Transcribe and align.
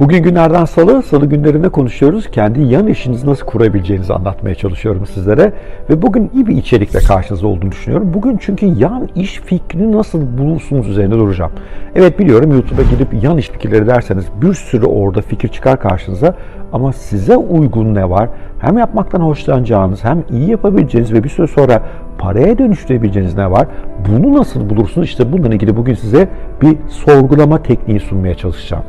Bugün 0.00 0.22
günlerden 0.22 0.64
salı, 0.64 1.02
salı 1.02 1.26
günlerinde 1.26 1.68
konuşuyoruz. 1.68 2.30
Kendi 2.30 2.60
yan 2.60 2.86
işinizi 2.86 3.26
nasıl 3.26 3.46
kurabileceğinizi 3.46 4.14
anlatmaya 4.14 4.54
çalışıyorum 4.54 5.06
sizlere. 5.06 5.52
Ve 5.90 6.02
bugün 6.02 6.30
iyi 6.34 6.46
bir 6.46 6.56
içerikle 6.56 6.98
karşınızda 6.98 7.46
olduğunu 7.46 7.72
düşünüyorum. 7.72 8.14
Bugün 8.14 8.38
çünkü 8.40 8.66
yan 8.66 9.08
iş 9.16 9.40
fikrini 9.40 9.92
nasıl 9.92 10.38
bulursunuz 10.38 10.88
üzerine 10.88 11.14
duracağım. 11.14 11.52
Evet 11.94 12.18
biliyorum 12.18 12.52
YouTube'a 12.52 12.82
gidip 12.82 13.24
yan 13.24 13.38
iş 13.38 13.48
fikirleri 13.48 13.86
derseniz 13.86 14.24
bir 14.42 14.54
sürü 14.54 14.86
orada 14.86 15.20
fikir 15.20 15.48
çıkar 15.48 15.80
karşınıza. 15.80 16.34
Ama 16.72 16.92
size 16.92 17.36
uygun 17.36 17.94
ne 17.94 18.10
var? 18.10 18.28
Hem 18.58 18.78
yapmaktan 18.78 19.20
hoşlanacağınız 19.20 20.04
hem 20.04 20.24
iyi 20.30 20.50
yapabileceğiniz 20.50 21.12
ve 21.12 21.24
bir 21.24 21.28
süre 21.28 21.46
sonra 21.46 21.82
paraya 22.18 22.58
dönüştürebileceğiniz 22.58 23.36
ne 23.36 23.50
var? 23.50 23.66
Bunu 24.08 24.34
nasıl 24.34 24.70
bulursunuz? 24.70 25.06
İşte 25.06 25.32
bununla 25.32 25.54
ilgili 25.54 25.76
bugün 25.76 25.94
size 25.94 26.28
bir 26.62 26.76
sorgulama 26.88 27.62
tekniği 27.62 28.00
sunmaya 28.00 28.34
çalışacağım. 28.34 28.84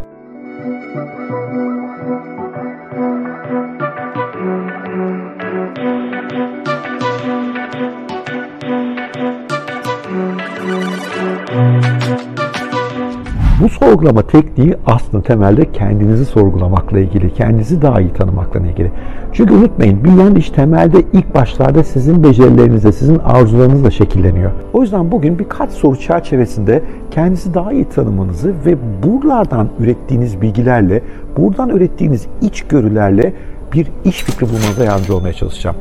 Bu 13.62 13.70
sorgulama 13.70 14.22
tekniği 14.22 14.76
aslında 14.86 15.24
temelde 15.24 15.72
kendinizi 15.72 16.26
sorgulamakla 16.26 17.00
ilgili, 17.00 17.34
kendinizi 17.34 17.82
daha 17.82 18.02
iyi 18.02 18.14
tanımakla 18.14 18.60
ilgili. 18.60 18.92
Çünkü 19.34 19.54
unutmayın 19.54 20.04
bir 20.04 20.12
yan 20.12 20.36
iş 20.36 20.50
temelde 20.50 20.98
ilk 21.14 21.36
başlarda 21.36 21.84
sizin 21.84 22.24
becerilerinizle, 22.24 22.92
sizin 22.92 23.20
arzularınızla 23.20 23.92
şekilleniyor. 23.92 24.52
O 24.74 24.82
yüzden 24.82 25.12
bugün 25.12 25.40
birkaç 25.40 25.72
soru 25.72 25.96
çerçevesinde 25.96 26.82
kendinizi 27.12 27.54
daha 27.54 27.74
iyi 27.74 27.86
tanımanızı 27.86 28.54
ve 28.66 28.78
buralardan 29.04 29.68
ürettiğiniz 29.80 30.42
bilgilerle, 30.42 31.02
buradan 31.38 31.70
ürettiğiniz 31.70 32.28
içgörülerle 32.42 33.34
bir 33.76 33.88
iş 34.06 34.24
fikri 34.24 34.50
bulmanıza 34.50 34.84
yardımcı 34.84 35.16
olmaya 35.16 35.34
çalışacağım. 35.34 35.76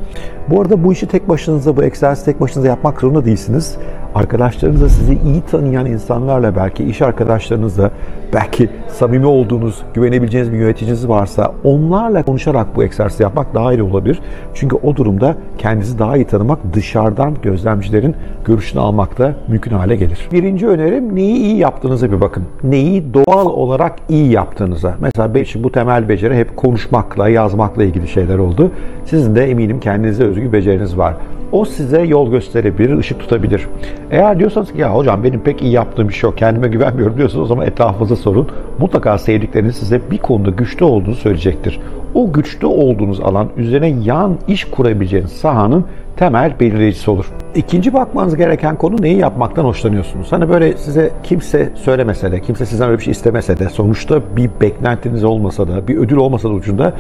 Bu 0.51 0.61
arada 0.61 0.85
bu 0.85 0.93
işi 0.93 1.07
tek 1.07 1.29
başınıza, 1.29 1.77
bu 1.77 1.85
egzersizi 1.85 2.25
tek 2.27 2.41
başınıza 2.41 2.69
yapmak 2.69 3.01
zorunda 3.01 3.25
değilsiniz. 3.25 3.77
Arkadaşlarınızla 4.15 4.89
sizi 4.89 5.13
iyi 5.13 5.43
tanıyan 5.51 5.87
insanlarla 5.87 6.57
belki 6.57 6.85
iş 6.85 7.03
arkadaşlarınızla 7.03 7.91
belki 8.33 8.69
samimi 8.89 9.27
olduğunuz, 9.27 9.83
güvenebileceğiniz 9.95 10.53
bir 10.53 10.59
yöneticiniz 10.59 11.09
varsa 11.09 11.53
onlarla 11.65 12.23
konuşarak 12.23 12.77
bu 12.77 12.85
egzersizi 12.85 13.23
yapmak 13.23 13.55
daha 13.55 13.73
iyi 13.73 13.83
olabilir. 13.83 14.21
Çünkü 14.55 14.77
o 14.77 14.97
durumda 14.97 15.37
kendinizi 15.59 15.99
daha 15.99 16.17
iyi 16.17 16.25
tanımak 16.25 16.59
dışarıdan 16.73 17.35
gözlemcilerin 17.43 18.17
görüşünü 18.45 18.81
almak 18.81 19.19
da 19.19 19.35
mümkün 19.49 19.71
hale 19.71 19.97
gelir. 19.97 20.29
Birinci 20.33 20.67
önerim 20.69 21.17
neyi 21.17 21.37
iyi 21.37 21.57
yaptığınıza 21.57 22.13
bir 22.13 22.21
bakın. 22.21 22.45
Neyi 22.65 23.15
doğal 23.15 23.47
olarak 23.47 23.97
iyi 24.09 24.33
yaptığınıza. 24.33 24.95
Mesela 25.01 25.35
benim 25.35 25.45
için 25.45 25.65
bu 25.65 25.73
temel 25.73 26.09
beceri 26.09 26.37
hep 26.37 26.57
konuşmakla, 26.57 27.29
yazmakla 27.29 27.84
ilgili 27.85 28.09
şeyler 28.09 28.39
oldu. 28.39 28.71
Sizin 29.05 29.35
de 29.35 29.51
eminim 29.51 29.81
kendinize 29.81 30.25
özgü 30.25 30.53
beceriniz 30.53 30.99
var. 30.99 31.17
O 31.55 31.65
size 31.65 32.03
yol 32.03 32.31
gösterebilir, 32.31 32.99
ışık 32.99 33.21
tutabilir. 33.21 33.67
Eğer 34.11 34.39
diyorsanız 34.39 34.73
ki 34.73 34.81
ya 34.81 34.95
hocam 34.95 35.25
benim 35.25 35.41
pek 35.41 35.63
iyi 35.63 35.73
yaptığım 35.73 36.09
bir 36.09 36.15
şey 36.15 36.31
yok, 36.31 36.39
kendime 36.39 36.69
güvenmiyorum 36.69 37.17
diyorsanız 37.17 37.45
o 37.45 37.47
zaman 37.47 37.67
etrafınıza 37.67 38.17
sorun. 38.17 38.49
Mutlaka 38.79 39.19
sevdikleriniz 39.19 39.77
size 39.77 40.01
bir 40.11 40.19
konuda 40.19 40.51
güçlü 40.51 40.85
olduğunu 40.85 41.15
söyleyecektir. 41.15 41.81
O 42.15 42.33
güçlü 42.33 42.67
olduğunuz 42.67 43.21
alan 43.21 43.49
üzerine 43.57 43.89
yan 44.05 44.39
iş 44.49 44.65
kurabileceğiniz 44.65 45.33
sahanın 45.33 45.85
temel 46.17 46.61
belirleyicisi 46.61 47.11
olur. 47.11 47.27
İkinci 47.55 47.95
bakmanız 47.95 48.37
gereken 48.37 48.77
konu 48.77 49.03
neyi 49.03 49.19
yapmaktan 49.19 49.65
hoşlanıyorsunuz? 49.65 50.33
Hani 50.33 50.49
böyle 50.49 50.77
size 50.77 51.11
kimse 51.23 51.71
söylemese 51.75 52.33
de, 52.33 52.41
kimse 52.41 52.67
sizden 52.67 52.89
öyle 52.89 52.99
bir 52.99 53.05
şey 53.05 53.11
istemese 53.13 53.59
de, 53.59 53.69
sonuçta 53.69 54.21
bir 54.37 54.51
beklentiniz 54.61 55.25
olmasa 55.25 55.69
da, 55.69 55.89
bir 55.89 55.97
ödül 55.97 56.17
olmasa 56.17 56.49
da 56.49 56.53
ucunda 56.53 56.93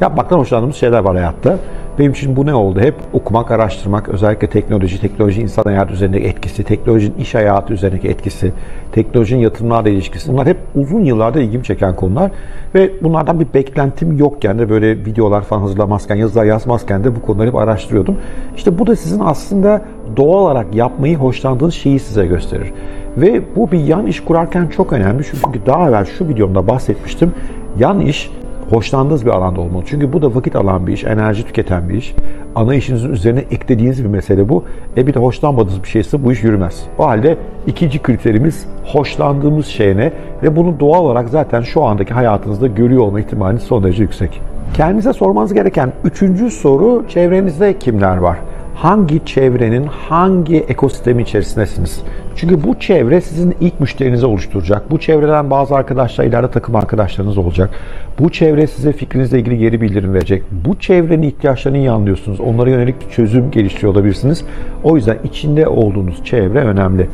yapmaktan 0.00 0.38
hoşlandığımız 0.38 0.76
şeyler 0.76 0.98
var 0.98 1.16
hayatta. 1.16 1.58
Benim 1.98 2.12
için 2.12 2.36
bu 2.36 2.46
ne 2.46 2.54
oldu? 2.54 2.80
Hep 2.80 2.94
okumak, 3.12 3.50
araştırmak, 3.50 4.08
özellikle 4.08 4.46
teknoloji, 4.46 5.00
teknoloji 5.00 5.42
insan 5.42 5.62
hayatı 5.62 5.92
üzerindeki 5.92 6.26
etkisi, 6.26 6.64
teknolojinin 6.64 7.18
iş 7.18 7.34
hayatı 7.34 7.74
üzerindeki 7.74 8.08
etkisi, 8.08 8.52
teknolojinin 8.92 9.40
yatırımlarla 9.40 9.88
ilişkisi. 9.88 10.32
Bunlar 10.32 10.46
hep 10.46 10.56
uzun 10.74 11.00
yıllarda 11.00 11.40
ilgimi 11.40 11.64
çeken 11.64 11.96
konular 11.96 12.30
ve 12.74 12.90
bunlardan 13.02 13.40
bir 13.40 13.46
beklentim 13.54 14.18
yokken 14.18 14.58
de 14.58 14.70
böyle 14.70 14.96
videolar 14.96 15.42
falan 15.42 15.60
hazırlamazken, 15.60 16.16
yazılar 16.16 16.44
yazmazken 16.44 17.04
de 17.04 17.16
bu 17.16 17.22
konuları 17.22 17.48
hep 17.48 17.56
araştırıyordum. 17.56 18.16
İşte 18.56 18.78
bu 18.78 18.86
da 18.86 18.96
sizin 18.96 19.20
aslında 19.20 19.82
doğal 20.16 20.42
olarak 20.42 20.74
yapmayı 20.74 21.16
hoşlandığınız 21.16 21.74
şeyi 21.74 21.98
size 21.98 22.26
gösterir. 22.26 22.72
Ve 23.16 23.42
bu 23.56 23.70
bir 23.72 23.78
yan 23.78 24.06
iş 24.06 24.20
kurarken 24.20 24.66
çok 24.66 24.92
önemli. 24.92 25.24
Çünkü 25.24 25.66
daha 25.66 25.88
evvel 25.88 26.04
şu 26.04 26.28
videomda 26.28 26.66
bahsetmiştim. 26.66 27.32
Yan 27.78 28.00
iş 28.00 28.30
hoşlandığınız 28.72 29.26
bir 29.26 29.30
alanda 29.30 29.60
olmalı. 29.60 29.82
Çünkü 29.86 30.12
bu 30.12 30.22
da 30.22 30.34
vakit 30.34 30.56
alan 30.56 30.86
bir 30.86 30.92
iş, 30.92 31.04
enerji 31.04 31.46
tüketen 31.46 31.88
bir 31.88 31.94
iş. 31.94 32.14
Ana 32.54 32.74
işinizin 32.74 33.12
üzerine 33.12 33.40
eklediğiniz 33.50 34.04
bir 34.04 34.08
mesele 34.08 34.48
bu. 34.48 34.64
E 34.96 35.06
bir 35.06 35.14
de 35.14 35.18
hoşlanmadığınız 35.18 35.82
bir 35.82 35.88
şeyse 35.88 36.24
bu 36.24 36.32
iş 36.32 36.42
yürümez. 36.42 36.82
O 36.98 37.06
halde 37.06 37.36
ikinci 37.66 38.02
kriterimiz 38.02 38.66
hoşlandığımız 38.84 39.66
şey 39.66 39.96
ne? 39.96 40.12
Ve 40.42 40.56
bunu 40.56 40.80
doğal 40.80 41.04
olarak 41.04 41.28
zaten 41.28 41.60
şu 41.60 41.82
andaki 41.82 42.14
hayatınızda 42.14 42.66
görüyor 42.66 43.02
olma 43.02 43.20
ihtimaliniz 43.20 43.62
son 43.62 43.84
derece 43.84 44.02
yüksek. 44.02 44.40
Kendinize 44.74 45.12
sormanız 45.12 45.54
gereken 45.54 45.92
üçüncü 46.04 46.50
soru 46.50 47.04
çevrenizde 47.08 47.78
kimler 47.78 48.16
var? 48.16 48.38
Hangi 48.82 49.24
çevrenin 49.26 49.86
hangi 49.86 50.56
ekosistemi 50.56 51.22
içerisindesiniz? 51.22 52.02
Çünkü 52.36 52.64
bu 52.64 52.78
çevre 52.80 53.20
sizin 53.20 53.54
ilk 53.60 53.80
müşterinizi 53.80 54.26
oluşturacak. 54.26 54.90
Bu 54.90 54.98
çevreden 55.00 55.50
bazı 55.50 55.74
arkadaşlar 55.74 56.24
ileride 56.24 56.50
takım 56.50 56.76
arkadaşlarınız 56.76 57.38
olacak. 57.38 57.70
Bu 58.18 58.30
çevre 58.30 58.66
size 58.66 58.92
fikrinizle 58.92 59.38
ilgili 59.38 59.58
geri 59.58 59.80
bildirim 59.80 60.14
verecek. 60.14 60.42
Bu 60.50 60.78
çevrenin 60.78 61.22
ihtiyaçlarını 61.22 61.78
iyi 61.78 61.90
anlıyorsunuz. 61.90 62.40
Onlara 62.40 62.70
yönelik 62.70 63.00
bir 63.00 63.14
çözüm 63.14 63.50
geliştiriyor 63.50 63.92
olabilirsiniz. 63.92 64.44
O 64.84 64.96
yüzden 64.96 65.18
içinde 65.24 65.68
olduğunuz 65.68 66.24
çevre 66.24 66.58
önemli. 66.58 67.08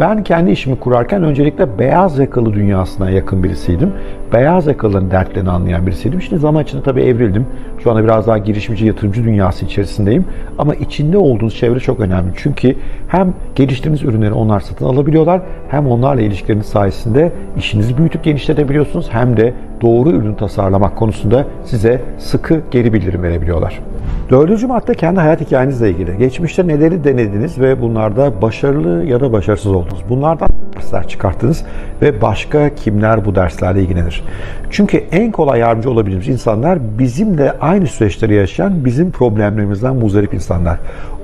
Ben 0.00 0.24
kendi 0.24 0.50
işimi 0.50 0.78
kurarken 0.78 1.22
öncelikle 1.22 1.78
beyaz 1.78 2.18
yakalı 2.18 2.54
dünyasına 2.54 3.10
yakın 3.10 3.44
birisiydim. 3.44 3.92
Beyaz 4.32 4.66
yakalıların 4.66 5.10
dertlerini 5.10 5.50
anlayan 5.50 5.86
birisiydim. 5.86 6.22
Şimdi 6.22 6.40
zaman 6.40 6.62
içinde 6.62 6.82
tabii 6.82 7.02
evrildim. 7.02 7.46
Şu 7.82 7.90
anda 7.90 8.04
biraz 8.04 8.26
daha 8.26 8.38
girişimci, 8.38 8.86
yatırımcı 8.86 9.24
dünyası 9.24 9.64
içerisindeyim. 9.64 10.24
Ama 10.58 10.74
içinde 10.74 11.18
olduğunuz 11.18 11.56
çevre 11.56 11.80
çok 11.80 12.00
önemli. 12.00 12.32
Çünkü 12.36 12.76
hem 13.08 13.34
geliştirdiğiniz 13.54 14.02
ürünleri 14.02 14.32
onlar 14.32 14.60
satın 14.60 14.84
alabiliyorlar 14.84 15.42
hem 15.68 15.86
onlarla 15.86 16.20
ilişkileriniz 16.20 16.66
sayesinde 16.66 17.32
işinizi 17.56 17.98
büyütüp 17.98 18.24
genişletebiliyorsunuz 18.24 19.08
hem 19.12 19.36
de 19.36 19.54
doğru 19.80 20.10
ürün 20.10 20.34
tasarlamak 20.34 20.96
konusunda 20.96 21.46
size 21.64 22.00
sıkı 22.18 22.60
geri 22.70 22.92
bildirim 22.92 23.22
verebiliyorlar. 23.22 23.80
Dördüncü 24.30 24.66
madde 24.66 24.94
kendi 24.94 25.20
hayat 25.20 25.40
hikayenizle 25.40 25.90
ilgili. 25.90 26.18
Geçmişte 26.18 26.66
neleri 26.66 27.04
denediniz 27.04 27.60
ve 27.60 27.80
bunlarda 27.80 28.42
başarılı 28.42 29.04
ya 29.04 29.20
da 29.20 29.32
başarısız 29.32 29.72
oldunuz. 29.72 30.04
Bunlardan 30.08 30.48
dersler 30.76 31.08
çıkarttınız 31.08 31.64
ve 32.02 32.22
başka 32.22 32.74
kimler 32.74 33.24
bu 33.24 33.34
derslerle 33.34 33.82
ilgilenir. 33.82 34.24
Çünkü 34.70 34.96
en 35.12 35.32
kolay 35.32 35.60
yardımcı 35.60 35.90
olabileceğimiz 35.90 36.28
insanlar 36.28 36.98
bizimle 36.98 37.52
aynı 37.60 37.86
süreçleri 37.86 38.34
yaşayan, 38.34 38.84
bizim 38.84 39.10
problemlerimizden 39.10 39.96
muzdarip 39.96 40.34
insanlar 40.34 40.78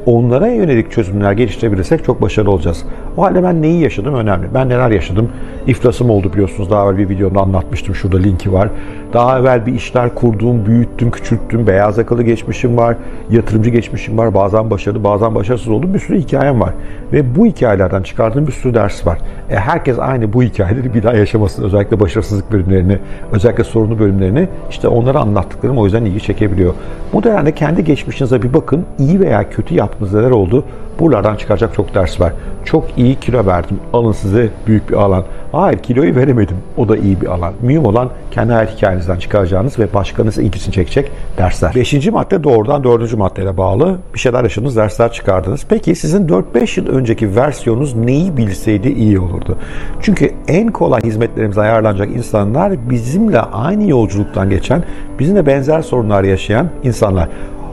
onlara 0.06 0.48
yönelik 0.48 0.92
çözümler 0.92 1.32
geliştirebilirsek 1.32 2.04
çok 2.04 2.22
başarılı 2.22 2.50
olacağız. 2.50 2.84
O 3.16 3.22
halde 3.22 3.42
ben 3.42 3.62
neyi 3.62 3.80
yaşadım 3.80 4.14
önemli. 4.14 4.46
Ben 4.54 4.68
neler 4.68 4.90
yaşadım? 4.90 5.28
İflasım 5.66 6.10
oldu 6.10 6.32
biliyorsunuz. 6.32 6.70
Daha 6.70 6.84
evvel 6.84 6.98
bir 6.98 7.08
videomda 7.08 7.40
anlatmıştım. 7.40 7.94
Şurada 7.94 8.18
linki 8.18 8.52
var. 8.52 8.68
Daha 9.12 9.38
evvel 9.38 9.66
bir 9.66 9.74
işler 9.74 10.14
kurduğum, 10.14 10.66
büyüttüm, 10.66 11.10
küçülttüm. 11.10 11.66
Beyaz 11.66 11.98
yakalı 11.98 12.22
geçmişim 12.22 12.76
var. 12.76 12.96
Yatırımcı 13.30 13.70
geçmişim 13.70 14.18
var. 14.18 14.34
Bazen 14.34 14.70
başarılı, 14.70 15.04
bazen 15.04 15.34
başarısız 15.34 15.68
oldum. 15.68 15.94
Bir 15.94 15.98
sürü 15.98 16.18
hikayem 16.18 16.60
var. 16.60 16.72
Ve 17.12 17.36
bu 17.36 17.46
hikayelerden 17.46 18.02
çıkardığım 18.02 18.46
bir 18.46 18.52
sürü 18.52 18.74
ders 18.74 19.06
var. 19.06 19.18
E, 19.50 19.56
herkes 19.56 19.98
aynı 19.98 20.32
bu 20.32 20.42
hikayeleri 20.42 20.94
bir 20.94 21.02
daha 21.02 21.14
yaşamasın. 21.14 21.62
Özellikle 21.62 22.00
başarısızlık 22.00 22.52
bölümlerini, 22.52 22.98
özellikle 23.32 23.64
sorunlu 23.64 23.98
bölümlerini 23.98 24.48
işte 24.70 24.88
onları 24.88 25.18
anlattıklarım 25.18 25.78
o 25.78 25.84
yüzden 25.84 26.04
ilgi 26.04 26.20
çekebiliyor. 26.20 26.74
Bu 27.12 27.22
dönemde 27.22 27.52
kendi 27.52 27.84
geçmişinize 27.84 28.42
bir 28.42 28.54
bakın. 28.54 28.84
İyi 28.98 29.20
veya 29.20 29.50
kötü 29.50 29.74
yaptığınız 29.74 30.14
neler 30.14 30.30
oldu? 30.30 30.64
Buralardan 31.00 31.36
çıkacak 31.36 31.74
çok 31.74 31.94
ders 31.94 32.20
var. 32.20 32.32
Çok 32.64 32.84
iyi 32.96 33.14
kilo 33.14 33.46
verdim. 33.46 33.78
Alın 33.92 34.12
size 34.12 34.48
büyük 34.66 34.90
bir 34.90 34.94
alan. 34.94 35.24
Hayır 35.52 35.78
kiloyu 35.78 36.16
veremedim. 36.16 36.56
O 36.76 36.88
da 36.88 36.96
iyi 36.96 37.20
bir 37.20 37.26
alan. 37.26 37.52
Mühim 37.62 37.86
olan 37.86 38.08
kendi 38.30 38.52
hayat 38.52 38.78
hikayenizden 38.96 39.18
çıkaracağınız 39.18 39.78
ve 39.78 39.94
başkanınızı 39.94 40.42
ilgisini 40.42 40.74
çekecek 40.74 41.10
dersler. 41.38 41.74
Beşinci 41.74 42.10
madde 42.10 42.44
doğrudan 42.44 42.84
dördüncü 42.84 43.16
maddeyle 43.16 43.56
bağlı. 43.56 43.98
Bir 44.14 44.18
şeyler 44.18 44.42
yaşadınız, 44.42 44.76
dersler 44.76 45.12
çıkardınız. 45.12 45.66
Peki 45.68 45.94
sizin 45.94 46.28
4-5 46.28 46.80
yıl 46.80 46.88
önceki 46.88 47.36
versiyonunuz 47.36 47.94
neyi 47.96 48.36
bilseydi 48.36 48.88
iyi 48.88 49.20
olurdu? 49.20 49.58
Çünkü 50.00 50.30
en 50.48 50.72
kolay 50.72 51.02
hizmetlerimize 51.02 51.60
ayarlanacak 51.60 52.10
insanlar 52.10 52.90
bizimle 52.90 53.40
aynı 53.40 53.90
yolculuktan 53.90 54.50
geçen, 54.50 54.84
bizimle 55.18 55.46
benzer 55.46 55.82
sorunlar 55.82 56.24
yaşayan 56.24 56.68
insanlar. 56.82 57.28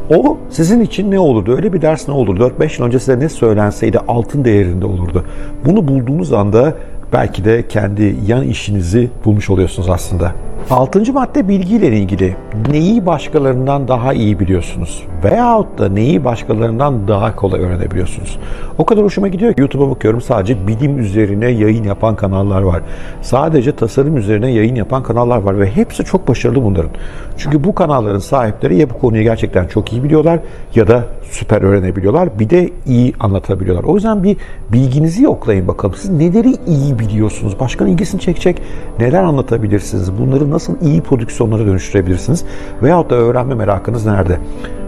O 0.10 0.38
sizin 0.50 0.82
için 0.82 1.12
ne 1.12 1.20
olurdu? 1.20 1.56
Öyle 1.56 1.74
bir 1.74 1.82
ders 1.82 2.08
ne 2.08 2.14
olurdu? 2.14 2.54
4-5 2.60 2.80
yıl 2.80 2.88
önce 2.88 3.00
size 3.00 3.20
ne 3.20 3.30
söylenseydi 3.30 4.00
altın 4.08 4.46
değerinde 4.46 4.86
olurdu. 4.86 5.26
Bunu 5.66 5.88
bulduğunuz 5.88 6.34
anda 6.34 6.74
belki 7.14 7.46
de 7.46 7.68
kendi 7.68 8.16
yan 8.28 8.44
işinizi 8.44 9.10
bulmuş 9.26 9.50
oluyorsunuz 9.50 9.90
aslında. 9.90 10.32
Altıncı 10.70 11.14
madde 11.14 11.48
bilgiyle 11.48 11.98
ilgili. 11.98 12.36
Neyi 12.72 13.06
başkalarından 13.06 13.88
daha 13.88 14.14
iyi 14.14 14.40
biliyorsunuz? 14.40 15.04
Veyahut 15.24 15.80
da 15.80 15.90
neyi 15.90 16.26
başkalarından 16.26 17.08
daha 17.08 17.36
kolay 17.36 17.62
öğrenebiliyorsunuz? 17.62 18.40
O 18.78 18.86
kadar 18.86 19.04
hoşuma 19.04 19.28
gidiyor 19.28 19.54
ki 19.54 19.62
YouTube'a 19.62 19.90
bakıyorum 19.90 20.22
sadece 20.22 20.68
bilim 20.68 21.00
üzerine 21.00 21.50
yayın 21.50 21.84
yapan 21.84 22.16
kanallar 22.16 22.62
var. 22.62 22.82
Sadece 23.22 23.76
tasarım 23.76 24.18
üzerine 24.18 24.52
yayın 24.52 24.76
yapan 24.76 25.04
kanallar 25.04 25.38
var 25.38 25.60
ve 25.60 25.66
hepsi 25.66 26.04
çok 26.04 26.28
başarılı 26.28 26.64
bunların. 26.64 26.92
Çünkü 27.38 27.64
bu 27.64 27.76
kanalların 27.76 28.20
sahipleri 28.20 28.78
ya 28.78 28.90
bu 28.90 29.00
konuyu 29.00 29.24
gerçekten 29.24 29.68
çok 29.68 29.94
iyi 29.94 30.04
biliyorlar 30.04 30.40
ya 30.76 30.88
da 30.88 31.04
süper 31.32 31.62
öğrenebiliyorlar. 31.62 32.40
Bir 32.40 32.50
de 32.50 32.70
iyi 32.88 33.14
anlatabiliyorlar. 33.20 33.84
O 33.84 33.96
yüzden 33.96 34.24
bir 34.24 34.38
bilginizi 34.74 35.24
yoklayın 35.24 35.68
bakalım. 35.68 35.96
Siz 35.96 36.10
neleri 36.10 36.56
iyi 36.68 37.00
biliyorsunuz? 37.00 37.60
Başkanın 37.60 37.90
ilgisini 37.90 38.22
çekecek 38.22 38.62
neler 39.00 39.24
anlatabilirsiniz? 39.24 40.18
Bunları 40.18 40.53
nasıl 40.54 40.82
iyi 40.82 41.02
prodüksiyonlara 41.02 41.66
dönüştürebilirsiniz? 41.66 42.46
Veyahut 42.84 43.10
da 43.10 43.16
öğrenme 43.16 43.56
merakınız 43.56 44.06
nerede? 44.06 44.38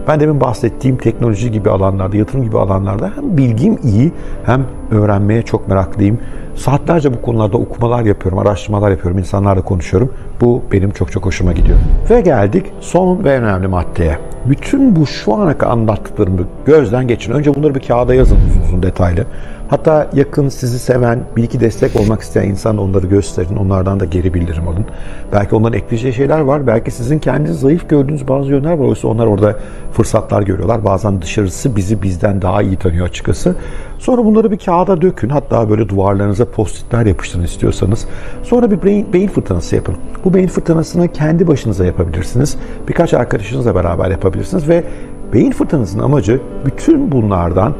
Ben 0.08 0.20
demin 0.20 0.40
bahsettiğim 0.40 0.96
teknoloji 0.96 1.50
gibi 1.50 1.70
alanlarda, 1.70 2.16
yatırım 2.16 2.44
gibi 2.44 2.58
alanlarda 2.58 3.10
hem 3.16 3.36
bilgim 3.36 3.78
iyi 3.84 4.12
hem 4.44 4.64
öğrenmeye 4.90 5.42
çok 5.42 5.68
meraklıyım. 5.68 6.18
Saatlerce 6.54 7.14
bu 7.14 7.22
konularda 7.22 7.56
okumalar 7.56 8.02
yapıyorum, 8.02 8.38
araştırmalar 8.38 8.90
yapıyorum, 8.90 9.18
insanlarla 9.18 9.62
konuşuyorum. 9.62 10.12
Bu 10.40 10.62
benim 10.72 10.90
çok 10.90 11.12
çok 11.12 11.26
hoşuma 11.26 11.52
gidiyor. 11.52 11.78
Ve 12.10 12.20
geldik 12.20 12.66
son 12.80 13.24
ve 13.24 13.38
önemli 13.38 13.66
maddeye. 13.66 14.18
Bütün 14.46 14.96
bu 14.96 15.06
şu 15.06 15.34
ana 15.34 15.58
kadar 15.58 15.72
anlattıklarımı 15.72 16.40
gözden 16.66 17.08
geçirin. 17.08 17.34
Önce 17.34 17.54
bunları 17.54 17.74
bir 17.74 17.80
kağıda 17.80 18.14
yazın 18.14 18.36
uzun 18.50 18.62
uzun 18.62 18.82
detaylı. 18.82 19.24
Hatta 19.68 20.10
yakın 20.14 20.48
sizi 20.48 20.78
seven, 20.78 21.20
bir 21.36 21.42
iki 21.42 21.60
destek 21.60 21.96
olmak 21.96 22.20
isteyen 22.20 22.48
insan 22.48 22.78
onları 22.78 23.06
gösterin. 23.06 23.56
Onlardan 23.56 24.00
da 24.00 24.04
geri 24.04 24.34
bildirim 24.34 24.68
alın. 24.68 24.84
Belki 25.32 25.54
onların 25.54 25.78
ekleyeceği 25.78 26.14
şeyler 26.14 26.40
var. 26.40 26.66
Belki 26.66 26.90
sizin 26.90 27.18
kendiniz 27.18 27.60
zayıf 27.60 27.88
gördüğünüz 27.88 28.28
bazı 28.28 28.50
yönler 28.50 28.72
var. 28.72 28.84
Oysa 28.88 29.08
onlar 29.08 29.26
orada 29.26 29.56
fırsatlar 29.92 30.42
görüyorlar. 30.42 30.84
Bazen 30.84 31.22
dışarısı 31.22 31.76
bizi 31.76 32.02
bizden 32.02 32.42
daha 32.42 32.62
iyi 32.62 32.76
tanıyor 32.76 33.06
açıkçası. 33.06 33.54
Sonra 33.98 34.24
bunları 34.24 34.50
bir 34.50 34.58
kağıda 34.58 35.02
dökün. 35.02 35.28
Hatta 35.28 35.70
böyle 35.70 35.88
duvarlarınıza 35.88 36.44
postitler 36.44 37.06
yapıştırın 37.06 37.44
istiyorsanız. 37.44 38.06
Sonra 38.42 38.70
bir 38.70 38.82
beyin, 38.82 39.12
beyin 39.12 39.28
fırtınası 39.28 39.76
yapın. 39.76 39.94
Bu 40.24 40.34
beyin 40.34 40.48
fırtınasını 40.48 41.12
kendi 41.12 41.46
başınıza 41.46 41.84
yapabilirsiniz. 41.84 42.56
Birkaç 42.88 43.14
arkadaşınızla 43.14 43.74
beraber 43.74 44.10
yapabilirsiniz 44.10 44.68
ve 44.68 44.84
beyin 45.32 45.50
fırtınasının 45.50 46.02
amacı 46.02 46.40
bütün 46.66 47.12
bunlardan 47.12 47.74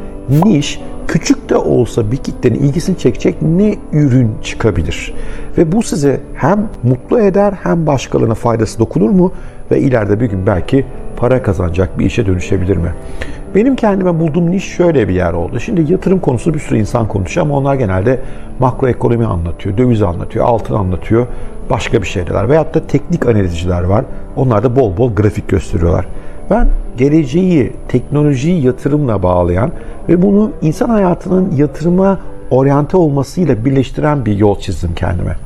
niş, 0.44 0.80
küçük 1.08 1.48
de 1.48 1.56
olsa 1.56 2.12
bir 2.12 2.16
kitlenin 2.16 2.58
ilgisini 2.58 2.98
çekecek 2.98 3.42
ne 3.42 3.74
ürün 3.92 4.30
çıkabilir? 4.42 5.14
Ve 5.58 5.72
bu 5.72 5.82
size 5.82 6.20
hem 6.34 6.68
mutlu 6.82 7.20
eder 7.20 7.54
hem 7.62 7.86
başkalarına 7.86 8.34
faydası 8.34 8.78
dokunur 8.78 9.10
mu? 9.10 9.32
Ve 9.70 9.80
ileride 9.80 10.20
bir 10.20 10.26
gün 10.26 10.46
belki 10.46 10.86
para 11.16 11.42
kazanacak 11.42 11.98
bir 11.98 12.06
işe 12.06 12.26
dönüşebilir 12.26 12.76
mi? 12.76 12.92
Benim 13.54 13.76
kendime 13.76 14.20
bulduğum 14.20 14.50
niş 14.50 14.64
şöyle 14.64 15.08
bir 15.08 15.14
yer 15.14 15.32
oldu. 15.32 15.60
Şimdi 15.60 15.92
yatırım 15.92 16.18
konusu 16.20 16.54
bir 16.54 16.58
sürü 16.58 16.78
insan 16.78 17.08
konuşuyor 17.08 17.46
ama 17.46 17.56
onlar 17.56 17.74
genelde 17.74 18.20
makroekonomi 18.58 19.26
anlatıyor, 19.26 19.76
döviz 19.78 20.02
anlatıyor, 20.02 20.44
altın 20.44 20.74
anlatıyor, 20.74 21.26
başka 21.70 22.02
bir 22.02 22.06
şeyler. 22.06 22.48
Veyahut 22.48 22.74
da 22.74 22.86
teknik 22.86 23.26
analizciler 23.26 23.82
var. 23.82 24.04
Onlar 24.36 24.62
da 24.62 24.76
bol 24.76 24.96
bol 24.96 25.14
grafik 25.14 25.48
gösteriyorlar. 25.48 26.06
Ben 26.50 26.68
geleceği 26.96 27.72
teknolojiyi 27.88 28.66
yatırımla 28.66 29.22
bağlayan 29.22 29.70
ve 30.08 30.22
bunu 30.22 30.50
insan 30.62 30.88
hayatının 30.88 31.56
yatırıma 31.56 32.18
oryante 32.50 32.96
olmasıyla 32.96 33.64
birleştiren 33.64 34.26
bir 34.26 34.36
yol 34.38 34.58
çizdim 34.58 34.94
kendime. 34.94 35.36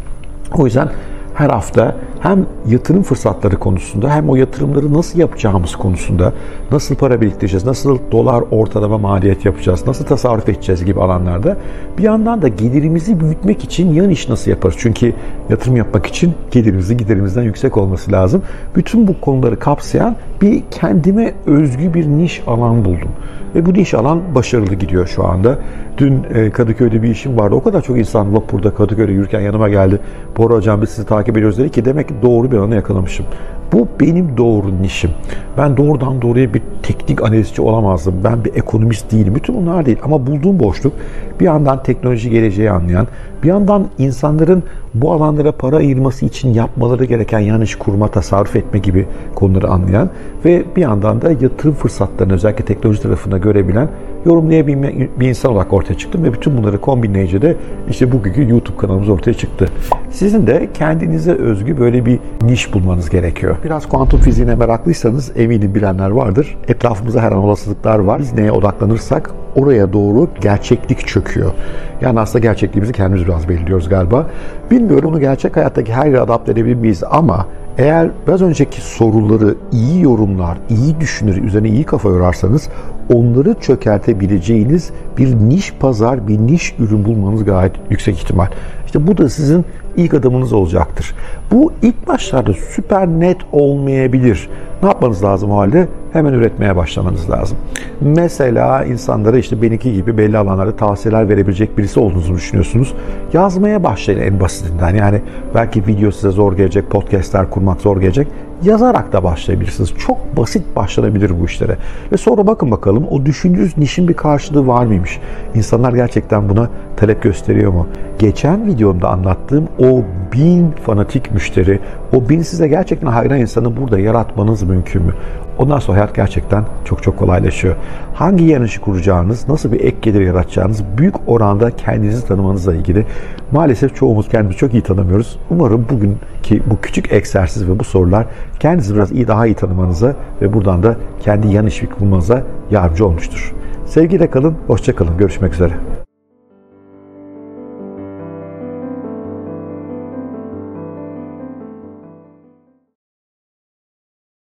O 0.58 0.64
yüzden 0.64 0.88
her 1.35 1.50
hafta 1.50 1.97
hem 2.20 2.46
yatırım 2.69 3.02
fırsatları 3.02 3.56
konusunda 3.56 4.14
hem 4.14 4.28
o 4.28 4.37
yatırımları 4.37 4.94
nasıl 4.94 5.19
yapacağımız 5.19 5.76
konusunda 5.76 6.32
nasıl 6.72 6.94
para 6.94 7.20
biriktireceğiz, 7.20 7.67
nasıl 7.67 7.99
dolar 8.12 8.44
ortalama 8.50 8.99
maliyet 8.99 9.44
yapacağız, 9.44 9.87
nasıl 9.87 10.05
tasarruf 10.05 10.49
edeceğiz 10.49 10.84
gibi 10.84 11.00
alanlarda 11.00 11.56
bir 11.99 12.02
yandan 12.02 12.43
da 12.43 12.49
gelirimizi 12.49 13.20
büyütmek 13.20 13.64
için 13.64 13.93
yan 13.94 14.11
iş 14.11 14.28
nasıl 14.28 14.50
yaparız? 14.50 14.75
Çünkü 14.78 15.12
yatırım 15.49 15.76
yapmak 15.76 16.06
için 16.06 16.34
gelirimizin 16.50 16.99
giderimizden 16.99 17.43
yüksek 17.43 17.76
olması 17.76 18.12
lazım. 18.12 18.43
Bütün 18.76 19.08
bu 19.08 19.20
konuları 19.20 19.58
kapsayan 19.58 20.17
bir 20.43 20.62
kendime 20.70 21.34
özgü 21.46 21.94
bir 21.94 22.06
niş 22.06 22.43
alan 22.46 22.84
buldum. 22.84 23.11
Ve 23.55 23.67
bu 23.67 23.75
niş 23.75 23.94
alan 23.94 24.20
başarılı 24.34 24.75
gidiyor 24.75 25.06
şu 25.06 25.26
anda. 25.26 25.58
Dün 25.99 26.25
e, 26.34 26.50
Kadıköy'de 26.50 27.02
bir 27.02 27.08
işim 27.08 27.38
vardı. 27.38 27.55
O 27.55 27.62
kadar 27.62 27.82
çok 27.82 27.99
insan 27.99 28.34
vapurda 28.34 28.75
Kadıköy'de 28.75 29.12
yürürken 29.12 29.40
yanıma 29.40 29.69
geldi. 29.69 30.00
Bora 30.37 30.55
hocam 30.55 30.82
biz 30.82 30.88
sizi 30.88 31.06
takip 31.06 31.37
ediyoruz 31.37 31.58
dedi 31.58 31.70
ki 31.70 31.84
demek 31.84 32.09
ki 32.10 32.22
doğru 32.22 32.52
bir 32.52 32.56
alanı 32.56 32.74
yakalamışım. 32.74 33.26
Bu 33.72 33.88
benim 34.00 34.36
doğru 34.36 34.82
nişim. 34.82 35.10
Ben 35.58 35.76
doğrudan 35.76 36.22
doğruya 36.22 36.54
bir 36.54 36.62
teknik 36.82 37.22
analizci 37.22 37.62
olamazdım. 37.62 38.14
Ben 38.24 38.44
bir 38.44 38.54
ekonomist 38.54 39.12
değilim. 39.12 39.34
Bütün 39.34 39.54
bunlar 39.54 39.86
değil. 39.86 39.98
Ama 40.02 40.26
bulduğum 40.26 40.60
boşluk 40.60 40.92
bir 41.40 41.44
yandan 41.44 41.82
teknoloji 41.82 42.30
geleceği 42.30 42.70
anlayan, 42.70 43.06
bir 43.42 43.48
yandan 43.48 43.87
insanların 43.98 44.62
bu 44.94 45.12
alanlara 45.12 45.52
para 45.52 45.76
ayırması 45.76 46.26
için 46.26 46.54
yapmaları 46.54 47.04
gereken 47.04 47.38
yanlış 47.38 47.75
kurma, 47.75 48.08
tasarruf 48.08 48.56
etme 48.56 48.78
gibi 48.78 49.06
konuları 49.34 49.69
anlayan 49.69 50.10
ve 50.44 50.64
bir 50.76 50.82
yandan 50.82 51.22
da 51.22 51.31
yatırım 51.31 51.75
fırsatlarını 51.75 52.32
özellikle 52.32 52.64
teknoloji 52.64 53.02
tarafında 53.02 53.38
görebilen 53.38 53.88
yorumlayabilme 54.25 54.92
bir 55.20 55.28
insan 55.28 55.52
olarak 55.52 55.72
ortaya 55.72 55.94
çıktım 55.94 56.25
ve 56.25 56.32
bütün 56.32 56.56
bunları 56.56 56.81
kombinleyince 56.81 57.42
de 57.42 57.56
işte 57.90 58.12
bugünkü 58.12 58.50
YouTube 58.50 58.76
kanalımız 58.76 59.08
ortaya 59.08 59.34
çıktı. 59.34 59.69
Sizin 60.10 60.46
de 60.46 60.69
kendinize 60.75 61.32
özgü 61.32 61.78
böyle 61.78 62.06
bir 62.06 62.19
niş 62.43 62.75
bulmanız 62.75 63.10
gerekiyor. 63.10 63.56
Biraz 63.64 63.88
kuantum 63.88 64.20
fiziğine 64.20 64.54
meraklıysanız 64.54 65.32
eminim 65.36 65.75
bilenler 65.75 66.10
vardır. 66.10 66.56
Etrafımızda 66.69 67.20
her 67.20 67.32
an 67.32 67.38
olasılıklar 67.38 67.98
var. 67.98 68.19
Biz 68.19 68.32
neye 68.32 68.52
odaklanırsak 68.52 69.31
oraya 69.56 69.93
doğru 69.93 70.28
gerçeklik 70.40 71.06
çöküyor. 71.06 71.52
Yani 72.00 72.20
aslında 72.20 72.38
gerçekliğimizi 72.38 72.93
kendimiz 72.93 73.28
biraz 73.31 73.49
belirliyoruz 73.49 73.88
galiba. 73.88 74.27
Bilmiyorum 74.71 75.11
onu 75.11 75.21
gerçek 75.21 75.56
hayattaki 75.56 75.93
her 75.93 76.06
yere 76.06 76.21
adapte 76.21 76.53
edebilir 76.53 76.75
miyiz 76.75 77.03
ama 77.11 77.47
eğer 77.78 78.11
biraz 78.26 78.43
önceki 78.43 78.81
soruları 78.81 79.55
iyi 79.72 80.02
yorumlar, 80.02 80.58
iyi 80.69 81.00
düşünür, 81.00 81.37
üzerine 81.37 81.69
iyi 81.69 81.84
kafa 81.84 82.08
yorarsanız 82.08 82.69
onları 83.14 83.55
çökertebileceğiniz 83.61 84.90
bir 85.19 85.34
niş 85.34 85.75
pazar, 85.75 86.28
bir 86.28 86.38
niş 86.38 86.75
ürün 86.78 87.05
bulmanız 87.05 87.44
gayet 87.44 87.72
yüksek 87.90 88.17
ihtimal. 88.17 88.46
İşte 88.87 89.06
bu 89.06 89.19
da 89.19 89.28
sizin 89.28 89.64
ilk 89.96 90.14
adımınız 90.14 90.52
olacaktır. 90.52 91.14
Bu 91.52 91.72
ilk 91.82 92.08
başlarda 92.08 92.52
süper 92.52 93.08
net 93.08 93.37
olmayabilir. 93.52 94.49
Ne 94.82 94.89
yapmanız 94.89 95.24
lazım 95.24 95.50
o 95.50 95.58
halde? 95.58 95.89
Hemen 96.12 96.32
üretmeye 96.32 96.77
başlamanız 96.77 97.31
lazım. 97.31 97.58
Mesela 98.00 98.84
insanlara 98.84 99.39
işte 99.39 99.62
benimki 99.62 99.93
gibi 99.93 100.19
belli 100.19 100.39
alanlarda 100.39 100.77
tavsiyeler 100.77 101.29
verebilecek 101.29 101.79
birisi 101.79 102.00
olduğunuzu 102.00 102.34
düşünüyorsunuz. 102.34 102.94
Yazmaya 103.32 103.84
başlayın 103.84 104.20
en 104.20 104.41
basitinden. 104.41 104.94
Yani 104.94 105.20
belki 105.55 105.86
video 105.86 106.10
size 106.10 106.31
zor 106.31 106.56
gelecek, 106.56 106.91
podcastler 106.91 107.50
kurmak 107.60 107.81
zor 107.81 108.00
gelecek. 108.00 108.29
Yazarak 108.62 109.12
da 109.12 109.24
başlayabilirsiniz. 109.24 109.94
Çok 109.98 110.36
basit 110.36 110.76
başlanabilir 110.76 111.40
bu 111.40 111.44
işlere. 111.44 111.76
Ve 112.12 112.17
sonra 112.17 112.46
bakın 112.46 112.70
bakalım 112.70 113.06
o 113.10 113.26
düşündüğünüz 113.26 113.79
nişin 113.79 114.08
bir 114.08 114.14
karşılığı 114.14 114.67
var 114.67 114.84
mıymış? 114.84 115.19
İnsanlar 115.55 115.93
gerçekten 115.93 116.48
buna 116.48 116.69
talep 116.96 117.22
gösteriyor 117.22 117.72
mu? 117.72 117.86
Geçen 118.19 118.67
videomda 118.67 119.08
anlattığım 119.08 119.69
o 119.79 120.02
bin 120.32 120.70
fanatik 120.70 121.32
müşteri, 121.32 121.81
o 122.12 122.29
bin 122.29 122.43
size 122.43 122.69
gerçekten 122.69 123.06
hayran 123.06 123.38
insanı 123.38 123.76
burada 123.76 123.98
yaratmanız 123.98 124.62
mümkün 124.62 125.02
mü? 125.02 125.14
Ondan 125.58 125.79
sonra 125.79 125.98
hayat 125.98 126.14
gerçekten 126.14 126.64
çok 126.84 127.02
çok 127.02 127.19
kolaylaşıyor. 127.19 127.76
Hangi 128.14 128.44
yanlışı 128.44 128.81
kuracağınız, 128.81 129.48
nasıl 129.48 129.72
bir 129.72 129.81
ek 129.81 129.96
gelir 130.02 130.20
yaratacağınız 130.20 130.82
büyük 130.98 131.14
oranda 131.26 131.70
kendinizi 131.70 132.26
tanımanızla 132.26 132.74
ilgili. 132.74 133.06
Maalesef 133.52 133.96
çoğumuz 133.96 134.29
kendimizi 134.29 134.58
çok 134.58 134.74
iyi 134.74 134.82
tanımıyoruz. 134.82 135.38
Umarım 135.50 135.86
bugünkü 135.90 136.70
bu 136.70 136.81
küçük 136.82 137.12
egzersiz 137.12 137.69
ve 137.69 137.79
bu 137.79 137.84
sorular 137.84 138.26
kendinizi 138.60 138.94
biraz 138.94 139.12
iyi 139.12 139.28
daha 139.28 139.46
iyi 139.46 139.54
tanımanıza 139.54 140.16
ve 140.42 140.52
buradan 140.52 140.82
da 140.82 140.96
kendi 141.20 141.48
yan 141.48 141.66
iş 141.66 141.82
bulmanıza 142.00 142.42
yardımcı 142.70 143.06
olmuştur. 143.06 143.54
Sevgiyle 143.86 144.30
kalın, 144.30 144.54
hoşça 144.66 144.96
kalın. 144.96 145.19
Görüşmek 145.19 145.54
üzere. 145.54 145.74